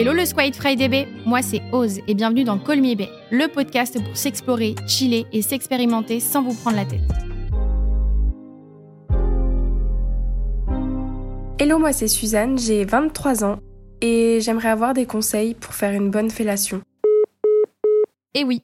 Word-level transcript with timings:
Hello 0.00 0.12
le 0.12 0.24
Squid 0.24 0.54
Friday 0.54 0.88
Bay, 0.88 1.08
moi 1.26 1.42
c'est 1.42 1.60
Oz 1.72 1.98
et 2.06 2.14
bienvenue 2.14 2.44
dans 2.44 2.54
Me 2.54 2.94
Bay, 2.94 3.08
le 3.32 3.48
podcast 3.48 4.00
pour 4.00 4.16
s'explorer, 4.16 4.76
chiller 4.86 5.26
et 5.32 5.42
s'expérimenter 5.42 6.20
sans 6.20 6.40
vous 6.40 6.54
prendre 6.54 6.76
la 6.76 6.84
tête. 6.84 7.00
Hello, 11.58 11.80
moi 11.80 11.92
c'est 11.92 12.06
Suzanne, 12.06 12.56
j'ai 12.60 12.84
23 12.84 13.42
ans 13.42 13.58
et 14.00 14.38
j'aimerais 14.40 14.68
avoir 14.68 14.94
des 14.94 15.04
conseils 15.04 15.54
pour 15.54 15.74
faire 15.74 15.92
une 15.92 16.12
bonne 16.12 16.30
fellation. 16.30 16.80
Et 18.34 18.44
oui, 18.44 18.62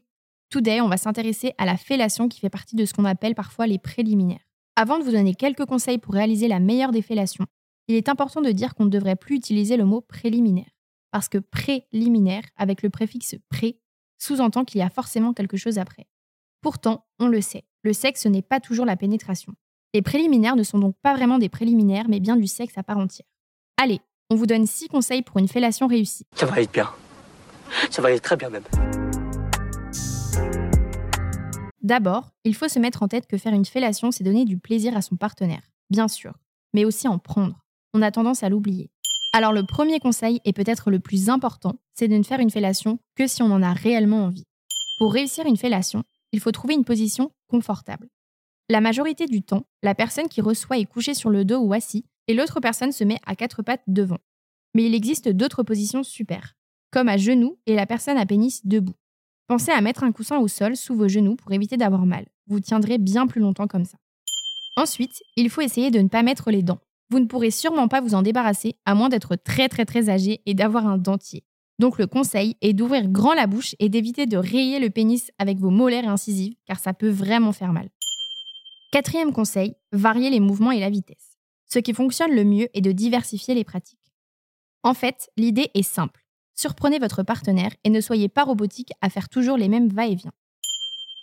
today 0.51 0.81
on 0.83 0.89
va 0.89 0.99
s'intéresser 0.99 1.53
à 1.59 1.67
la 1.67 1.77
fellation 1.77 2.29
qui 2.29 2.39
fait 2.39 2.49
partie 2.49 2.77
de 2.77 2.85
ce 2.85 2.95
qu'on 2.95 3.07
appelle 3.07 3.35
parfois 3.35 3.67
les 3.67 3.81
préliminaires. 3.81 4.47
Avant 4.77 5.01
de 5.01 5.03
vous 5.03 5.11
donner 5.11 5.35
quelques 5.35 5.65
conseils 5.65 5.99
pour 5.99 6.15
réaliser 6.15 6.47
la 6.47 6.61
meilleure 6.61 6.93
des 6.93 7.03
fellations, 7.03 7.47
il 7.89 7.97
est 7.97 8.09
important 8.09 8.41
de 8.41 8.53
dire 8.53 8.77
qu'on 8.77 8.85
ne 8.85 8.91
devrait 8.91 9.17
plus 9.17 9.35
utiliser 9.35 9.77
le 9.77 9.85
mot 9.85 10.01
préliminaire 10.01 10.67
parce 11.15 11.29
que 11.29 11.39
préliminaire, 11.39 12.43
avec 12.57 12.83
le 12.83 12.91
préfixe 12.91 13.37
pré, 13.49 13.79
sous-entend 14.19 14.65
qu'il 14.65 14.81
y 14.81 14.83
a 14.83 14.91
forcément 14.91 15.33
quelque 15.33 15.57
chose 15.57 15.79
après. 15.79 16.09
Pourtant, 16.61 17.07
on 17.21 17.29
le 17.29 17.41
sait, 17.41 17.63
le 17.85 17.93
sexe 17.93 18.27
n'est 18.27 18.43
pas 18.43 18.59
toujours 18.59 18.85
la 18.85 18.97
pénétration. 18.97 19.55
Les 19.95 20.03
préliminaires 20.03 20.57
ne 20.57 20.65
sont 20.65 20.81
donc 20.81 20.97
pas 21.03 21.15
vraiment 21.15 21.39
des 21.39 21.49
préliminaires, 21.49 22.09
mais 22.09 22.19
bien 22.19 22.37
du 22.37 22.49
sexe 22.49 22.77
à 22.79 22.83
part 22.83 22.99
entière. 22.99 23.29
Allez, 23.81 24.01
on 24.29 24.35
vous 24.35 24.47
donne 24.47 24.67
6 24.67 24.89
conseils 24.89 25.23
pour 25.23 25.39
une 25.39 25.47
fellation 25.47 25.87
réussie. 25.87 26.27
Ça 26.35 26.47
va 26.47 26.61
être 26.61 26.73
bien. 26.73 26.91
Ça 27.91 28.03
va 28.03 28.09
aller 28.09 28.19
très 28.19 28.37
bien 28.37 28.51
même. 28.51 28.65
D'abord, 31.81 32.33
il 32.43 32.57
faut 32.57 32.67
se 32.67 32.81
mettre 32.81 33.05
en 33.05 33.07
tête 33.07 33.29
que 33.29 33.39
faire 33.39 33.55
une 33.55 33.67
fellation, 33.67 34.11
c'est 34.11 34.25
donner 34.25 34.47
du 34.47 34.59
plaisir 34.59 34.97
à 34.97 35.01
son 35.01 35.15
partenaire, 35.15 35.63
bien 35.91 36.09
sûr, 36.09 36.35
mais 36.73 36.85
aussi 36.85 37.07
en 37.07 37.21
prendre. 37.21 37.65
On 37.93 38.03
a 38.03 38.11
tendance 38.11 38.43
à 38.43 38.49
l'oublier. 38.49 38.91
Alors 39.37 39.53
le 39.53 39.67
premier 39.67 39.99
conseil, 39.99 40.41
et 40.45 40.53
peut-être 40.53 40.93
le 40.93 41.01
plus 41.01 41.29
important, 41.29 41.75
c'est 41.93 42.07
de 42.07 42.17
ne 42.17 42.23
faire 42.23 42.39
une 42.39 42.53
fellation 42.53 43.01
que 43.17 43.27
si 43.27 43.43
on 43.43 43.51
en 43.51 43.65
a 43.65 43.73
réellement 43.73 44.27
envie. 44.27 44.45
Pour 44.97 45.13
réussir 45.13 45.45
une 45.45 45.57
fellation, 45.57 46.05
il 46.31 46.39
faut 46.39 46.53
trouver 46.53 46.75
une 46.75 46.85
position 46.85 47.33
confortable. 47.49 48.07
La 48.71 48.81
majorité 48.81 49.27
du 49.27 49.43
temps, 49.43 49.65
la 49.83 49.97
personne 49.97 50.29
qui 50.29 50.41
reçoit 50.41 50.79
est 50.79 50.85
couchée 50.85 51.15
sur 51.15 51.31
le 51.31 51.45
dos 51.45 51.59
ou 51.59 51.73
assis, 51.73 52.05
et 52.29 52.35
l'autre 52.35 52.61
personne 52.61 52.93
se 52.93 53.03
met 53.03 53.19
à 53.27 53.35
quatre 53.35 53.63
pattes 53.63 53.83
devant. 53.89 54.19
Mais 54.73 54.85
il 54.85 54.95
existe 54.95 55.29
d'autres 55.29 55.65
positions 55.65 56.05
super, 56.05 56.55
comme 56.93 57.09
à 57.09 57.17
genoux 57.17 57.59
et 57.67 57.75
la 57.75 57.87
personne 57.87 58.19
à 58.19 58.27
pénis 58.27 58.65
debout. 58.65 58.95
Pensez 59.49 59.73
à 59.73 59.81
mettre 59.81 60.05
un 60.05 60.13
coussin 60.13 60.39
au 60.39 60.47
sol 60.47 60.77
sous 60.77 60.95
vos 60.95 61.09
genoux 61.09 61.35
pour 61.35 61.51
éviter 61.51 61.77
d'avoir 61.77 62.07
mal. 62.07 62.27
Vous 62.47 62.61
tiendrez 62.61 62.99
bien 62.99 63.27
plus 63.27 63.41
longtemps 63.41 63.67
comme 63.67 63.85
ça. 63.85 63.99
Ensuite, 64.77 65.25
il 65.35 65.51
faut 65.51 65.61
essayer 65.61 65.91
de 65.91 65.99
ne 65.99 66.09
pas 66.09 66.23
mettre 66.23 66.53
les 66.53 66.63
dents. 66.63 66.79
Vous 67.11 67.21
ne 67.21 67.27
pourrez 67.27 67.51
sûrement 67.51 67.89
pas 67.89 68.01
vous 68.01 68.15
en 68.15 68.23
débarrasser 68.23 68.77
à 68.85 68.95
moins 68.95 69.09
d'être 69.09 69.37
très 69.37 69.69
très 69.69 69.85
très 69.85 70.09
âgé 70.09 70.41
et 70.47 70.55
d'avoir 70.55 70.87
un 70.87 70.99
dentier. 70.99 71.45
Donc 71.79 71.99
le 71.99 72.07
conseil 72.07 72.57
est 72.61 72.73
d'ouvrir 72.73 73.09
grand 73.09 73.35
la 73.35 73.47
bouche 73.47 73.75
et 73.79 73.89
d'éviter 73.89 74.27
de 74.27 74.37
rayer 74.37 74.79
le 74.79 74.91
pénis 74.91 75.31
avec 75.39 75.59
vos 75.59 75.71
molaires 75.71 76.09
incisives 76.09 76.55
car 76.67 76.79
ça 76.79 76.95
peut 76.95 77.11
vraiment 77.11 77.53
faire 77.53 77.73
mal. 77.73 77.89
Quatrième 78.93 79.33
conseil, 79.33 79.75
varier 79.93 80.31
les 80.31 80.41
mouvements 80.41 80.71
et 80.71 80.81
la 80.81 80.91
vitesse. 80.91 81.37
Ce 81.67 81.81
qui 81.81 81.93
fonctionne 81.93 82.33
le 82.33 82.45
mieux 82.45 82.69
est 82.75 82.81
de 82.81 82.93
diversifier 82.93 83.55
les 83.55 83.65
pratiques. 83.65 84.13
En 84.85 84.95
fait, 84.95 85.31
l'idée 85.37 85.71
est 85.75 85.83
simple. 85.83 86.25
Surprenez 86.55 87.01
votre 87.01 87.25
partenaire 87.25 87.73
et 87.83 87.91
ne 87.91 88.01
soyez 88.01 88.29
pas 88.29 88.45
robotique 88.45 88.93
à 89.01 89.11
faire 89.11 89.29
toujours 89.29 89.57
les 89.57 89.69
mêmes 89.69 89.89
va-et-vient. 89.89 90.33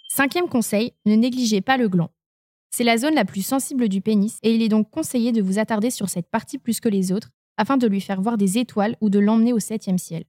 Cinquième 0.10 0.50
conseil, 0.50 0.92
ne 1.06 1.16
négligez 1.16 1.62
pas 1.62 1.78
le 1.78 1.88
gland. 1.88 2.10
C'est 2.74 2.86
la 2.86 2.98
zone 2.98 3.16
la 3.16 3.26
plus 3.26 3.46
sensible 3.46 3.90
du 3.90 4.00
pénis 4.00 4.40
et 4.44 4.56
il 4.56 4.62
est 4.62 4.70
donc 4.70 4.90
conseillé 4.90 5.34
de 5.34 5.42
vous 5.42 5.60
attarder 5.60 5.90
sur 5.90 6.08
cette 6.08 6.30
partie 6.30 6.58
plus 6.58 6.80
que 6.80 6.88
les 6.88 7.12
autres 7.12 7.30
afin 7.58 7.76
de 7.76 7.86
lui 7.86 8.00
faire 8.00 8.22
voir 8.22 8.38
des 8.38 8.58
étoiles 8.58 8.96
ou 9.02 9.10
de 9.10 9.20
l'emmener 9.20 9.52
au 9.52 9.60
septième 9.60 9.98
ciel. 9.98 10.24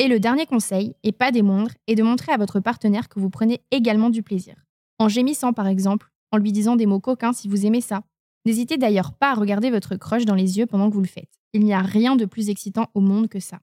Et 0.00 0.08
le 0.08 0.18
dernier 0.18 0.44
conseil, 0.44 0.96
et 1.04 1.12
pas 1.12 1.30
des 1.30 1.42
moindres, 1.42 1.70
est 1.86 1.94
de 1.94 2.02
montrer 2.02 2.32
à 2.32 2.36
votre 2.36 2.58
partenaire 2.58 3.08
que 3.08 3.20
vous 3.20 3.30
prenez 3.30 3.60
également 3.70 4.10
du 4.10 4.24
plaisir. 4.24 4.56
En 4.98 5.08
gémissant 5.08 5.52
par 5.52 5.68
exemple, 5.68 6.10
en 6.32 6.36
lui 6.36 6.50
disant 6.50 6.74
des 6.74 6.86
mots 6.86 6.98
coquins 6.98 7.32
si 7.32 7.46
vous 7.46 7.64
aimez 7.64 7.80
ça. 7.80 8.02
N'hésitez 8.44 8.76
d'ailleurs 8.76 9.12
pas 9.12 9.30
à 9.30 9.34
regarder 9.34 9.70
votre 9.70 9.94
crush 9.94 10.24
dans 10.24 10.34
les 10.34 10.58
yeux 10.58 10.66
pendant 10.66 10.90
que 10.90 10.94
vous 10.94 11.00
le 11.00 11.06
faites. 11.06 11.30
Il 11.52 11.64
n'y 11.64 11.74
a 11.74 11.80
rien 11.80 12.16
de 12.16 12.24
plus 12.24 12.50
excitant 12.50 12.88
au 12.94 13.00
monde 13.00 13.28
que 13.28 13.38
ça. 13.38 13.60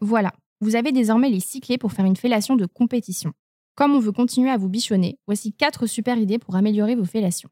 Voilà, 0.00 0.32
vous 0.60 0.76
avez 0.76 0.92
désormais 0.92 1.30
les 1.30 1.40
six 1.40 1.60
clés 1.60 1.78
pour 1.78 1.90
faire 1.90 2.04
une 2.04 2.14
fellation 2.14 2.54
de 2.54 2.66
compétition. 2.66 3.32
Comme 3.76 3.96
on 3.96 3.98
veut 3.98 4.12
continuer 4.12 4.50
à 4.50 4.56
vous 4.56 4.68
bichonner, 4.68 5.18
voici 5.26 5.52
4 5.52 5.86
super 5.86 6.16
idées 6.16 6.38
pour 6.38 6.54
améliorer 6.54 6.94
vos 6.94 7.04
fellations. 7.04 7.48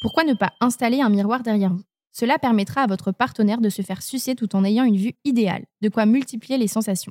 Pourquoi 0.00 0.22
ne 0.22 0.34
pas 0.34 0.52
installer 0.60 1.00
un 1.00 1.08
miroir 1.08 1.42
derrière 1.42 1.74
vous? 1.74 1.82
Cela 2.12 2.38
permettra 2.38 2.82
à 2.82 2.86
votre 2.86 3.10
partenaire 3.10 3.60
de 3.60 3.68
se 3.68 3.82
faire 3.82 4.00
sucer 4.00 4.36
tout 4.36 4.54
en 4.54 4.62
ayant 4.62 4.84
une 4.84 4.96
vue 4.96 5.14
idéale, 5.24 5.64
de 5.82 5.88
quoi 5.88 6.06
multiplier 6.06 6.56
les 6.56 6.68
sensations. 6.68 7.10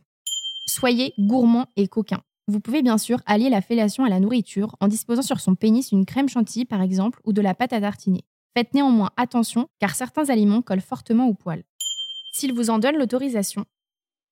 Soyez 0.68 1.14
gourmand 1.20 1.66
et 1.76 1.90
coquin. 1.90 2.22
Vous 2.48 2.62
pouvez 2.62 2.82
bien 2.82 2.98
sûr 2.98 3.22
allier 3.26 3.50
la 3.50 3.60
fellation 3.60 4.06
à 4.06 4.10
la 4.10 4.22
nourriture 4.22 4.78
en 4.80 4.88
disposant 4.88 5.22
sur 5.22 5.42
son 5.42 5.56
pénis 5.56 5.92
une 5.92 6.06
crème 6.06 6.30
chantilly 6.30 6.64
par 6.64 6.82
exemple 6.82 7.20
ou 7.26 7.34
de 7.34 7.42
la 7.42 7.56
pâte 7.56 7.74
à 7.74 7.82
tartiner. 7.82 8.24
Faites 8.56 8.74
néanmoins 8.74 9.12
attention 9.18 9.68
car 9.80 9.96
certains 9.96 10.30
aliments 10.30 10.62
collent 10.62 10.80
fortement 10.80 11.28
au 11.28 11.34
poil. 11.34 11.64
S'il 12.32 12.54
vous 12.54 12.70
en 12.70 12.80
donne 12.80 12.96
l'autorisation, 12.96 13.66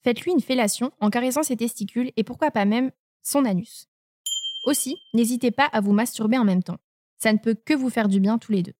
faites-lui 0.03 0.31
une 0.31 0.41
fellation 0.41 0.91
en 1.01 1.09
caressant 1.09 1.43
ses 1.43 1.57
testicules 1.57 2.11
et 2.15 2.23
pourquoi 2.23 2.51
pas 2.51 2.63
même 2.63 2.91
son 3.21 3.43
anus. 3.43 3.89
Aussi, 4.63 4.97
n'hésitez 5.13 5.51
pas 5.51 5.65
à 5.65 5.81
vous 5.81 5.91
masturber 5.91 6.37
en 6.37 6.45
même 6.45 6.63
temps. 6.63 6.77
Ça 7.17 7.33
ne 7.33 7.37
peut 7.37 7.53
que 7.53 7.73
vous 7.73 7.89
faire 7.89 8.07
du 8.07 8.19
bien 8.19 8.37
tous 8.37 8.53
les 8.53 8.63
deux. 8.63 8.73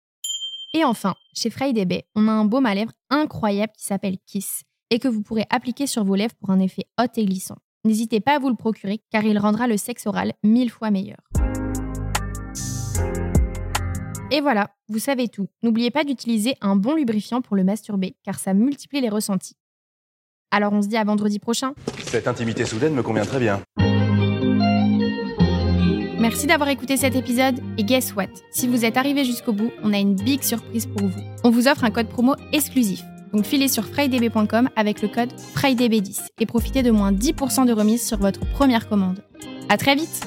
Et 0.74 0.86
enfin, 0.86 1.14
chez 1.34 1.50
Friday 1.50 1.86
Bay, 1.86 2.06
on 2.16 2.28
a 2.28 2.32
un 2.32 2.46
baume 2.46 2.66
à 2.66 2.74
lèvres 2.74 2.94
incroyable 3.10 3.74
qui 3.78 3.86
s'appelle 3.86 4.18
Kiss 4.26 4.64
et 4.90 5.00
que 5.00 5.08
vous 5.08 5.22
pourrez 5.22 5.46
appliquer 5.50 5.86
sur 5.86 6.04
vos 6.04 6.16
lèvres 6.16 6.36
pour 6.40 6.52
un 6.52 6.60
effet 6.60 6.86
hot 7.00 7.12
et 7.16 7.26
glissant. 7.26 7.58
N'hésitez 7.84 8.22
pas 8.22 8.36
à 8.36 8.40
vous 8.40 8.50
le 8.50 8.56
procurer 8.56 9.02
car 9.12 9.26
il 9.26 9.38
rendra 9.38 9.68
le 9.68 9.76
sexe 9.76 10.08
oral 10.08 10.34
mille 10.42 10.72
fois 10.72 10.90
meilleur. 10.90 11.20
Et 14.32 14.42
voilà, 14.42 14.72
vous 14.88 15.00
savez 15.00 15.28
tout. 15.28 15.48
N'oubliez 15.62 15.92
pas 15.92 16.06
d'utiliser 16.06 16.56
un 16.62 16.76
bon 16.76 16.96
lubrifiant 16.96 17.42
pour 17.42 17.56
le 17.56 17.64
masturber 17.64 18.16
car 18.24 18.40
ça 18.40 18.54
multiplie 18.54 19.02
les 19.02 19.10
ressentis. 19.10 19.58
Alors 20.50 20.72
on 20.72 20.82
se 20.82 20.88
dit 20.88 20.98
à 20.98 21.04
vendredi 21.04 21.40
prochain. 21.40 21.74
Cette 22.06 22.28
intimité 22.28 22.66
soudaine 22.66 22.94
me 22.94 23.04
convient 23.04 23.26
très 23.26 23.40
bien. 23.40 23.62
Merci 26.24 26.48
d'avoir 26.48 26.70
écouté 26.70 26.96
cet 26.96 27.18
épisode 27.18 27.60
et 27.78 27.84
guess 27.84 28.16
what? 28.16 28.30
Si 28.50 28.70
vous 28.70 28.86
êtes 28.86 28.96
arrivé 28.96 29.26
jusqu'au 29.26 29.52
bout, 29.52 29.72
on 29.84 29.92
a 29.92 29.98
une 29.98 30.16
big 30.16 30.42
surprise 30.42 30.86
pour 30.86 31.06
vous. 31.06 31.22
On 31.44 31.50
vous 31.50 31.68
offre 31.68 31.84
un 31.84 31.92
code 31.92 32.08
promo 32.08 32.36
exclusif. 32.54 33.04
Donc 33.34 33.44
filez 33.44 33.68
sur 33.68 33.84
frydb.com 33.84 34.70
avec 34.78 35.02
le 35.02 35.10
code 35.10 35.34
FRIDAYB10 35.54 36.28
et 36.40 36.46
profitez 36.46 36.82
de 36.82 36.92
moins 36.92 37.12
10% 37.12 37.66
de 37.66 37.74
remise 37.74 38.08
sur 38.08 38.20
votre 38.20 38.40
première 38.52 38.88
commande. 38.88 39.22
À 39.68 39.76
très 39.76 39.96
vite 39.96 40.26